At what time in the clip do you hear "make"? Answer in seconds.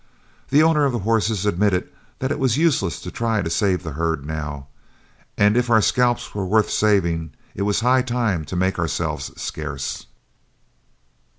8.55-8.79